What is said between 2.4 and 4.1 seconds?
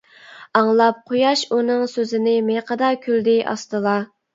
مىيىقىدا كۈلدى ئاستىلا.